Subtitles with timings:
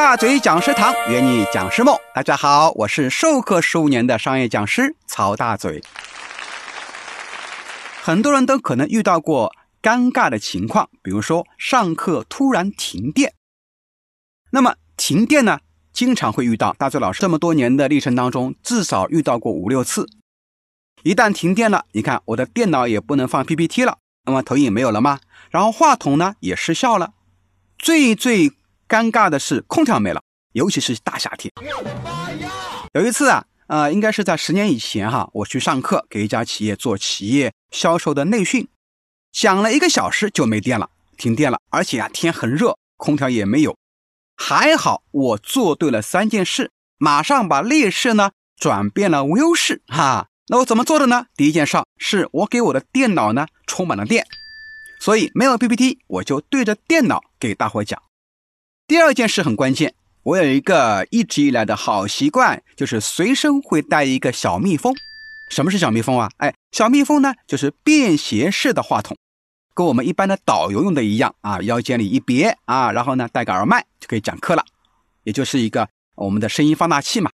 [0.00, 1.94] 大嘴讲师堂，约你讲师梦。
[2.14, 5.82] 大家好，我是授课十五年的商业讲师曹大嘴。
[8.00, 13.34] 很多人都可能遇到过尴尬的情况，比如说上课突然停电。
[14.52, 15.58] 那么停电呢，
[15.92, 16.72] 经常会遇到。
[16.74, 20.08] 大嘴老师这么多年的历程当中，至少遇到过五六次。
[21.02, 25.18] 一旦停电了，你看我的电脑也不能放 PPT 了，那么投影没有了吗？
[25.50, 27.14] 然后话筒呢也失效了。
[27.76, 28.52] 最最
[28.88, 31.52] 尴尬的是空调没了，尤其是大夏天。
[32.94, 38.66] 有一次啊，呃，应该是在十年以前哈，我去上课给一家企业做企业销售的内训，
[39.30, 40.88] 讲了一个小时就没电了，
[41.18, 43.76] 停电了，而且啊天很热，空调也没有。
[44.36, 50.28] 还好我做对了三件事，马上把劣势呢转变了优势哈。
[50.46, 51.26] 那我怎么做的呢？
[51.36, 54.26] 第一件事是我给我的电脑呢充满了电，
[54.98, 58.00] 所以没有 PPT，我就对着电脑给大伙讲。
[58.88, 59.92] 第二件事很关键，
[60.22, 64.94] 我有一个一直以来的好习惯，就是随身会带一个小蜜蜂。
[65.50, 66.30] 什么是小蜜蜂啊？
[66.38, 69.14] 哎，小蜜蜂呢就是便携式的话筒，
[69.74, 74.64] 跟我们一般的导游用的一样啊，腰间里一别啊，然后呢带个耳麦就可以讲课了，
[75.24, 77.30] 也就是一个我们的声音放大器嘛，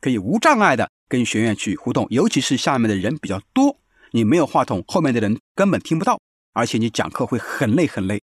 [0.00, 0.90] 可以无障碍的。
[1.08, 3.78] 跟学员去互动，尤其是下面的人比较多，
[4.10, 6.18] 你没有话筒，后面的人根本听不到，
[6.52, 8.20] 而且你讲课会很累很累。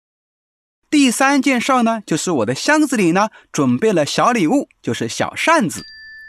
[0.92, 5.82] 第三件事呢，就是我的箱子里呢准备了小礼物，就是小扇子。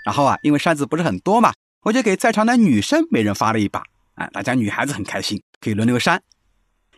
[0.06, 3.84] 然后啊，因为扇子不是很多嘛，我就给在场的女生每人发了一把，
[4.16, 6.24] 啊，大家女孩子很开心，可以轮流扇。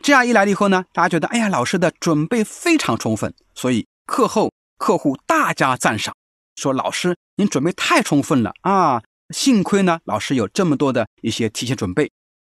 [0.00, 6.14] 这样一来了以后呢，大家觉得，哎呀，老师的准备非常充分，所以课后客户大加赞赏，
[6.54, 9.02] 说老师您准备太充分了啊。
[9.30, 12.12] 幸亏呢，老师有这么多的一些提前准备，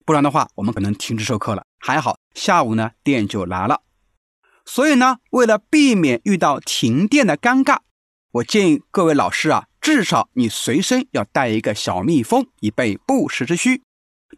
[0.06, 1.64] 不然的话，我们可能停止授课了。
[1.81, 3.81] 还好下午呢，电就来了。
[4.73, 7.79] 所以呢，为了避免遇到停电的尴尬，
[8.31, 13.83] 我建议各位老师啊，至少你随身要带一个小蜜蜂，以备不时之需。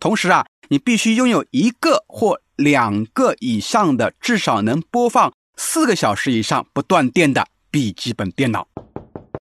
[0.01, 8.67] 同时啊，你必须拥有一个或两个以上的，至少能播放四个小时以上不断电的笔记本电脑。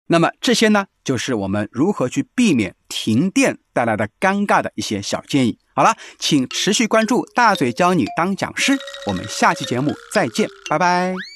[0.08, 5.58] 那么这些呢，就是我们如何去避免停电带来的尴尬的一些小建议。
[5.74, 8.78] 好了，请持续关注大嘴教你当讲师，
[9.08, 11.35] 我们下期节目再见，拜拜。